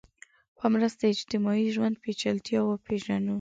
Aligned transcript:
په 0.57 0.65
مرسته 0.73 1.03
اجتماعي 1.13 1.67
ژوند 1.75 1.95
پېچلتیا 2.03 2.61
وپېژنو 2.63 3.29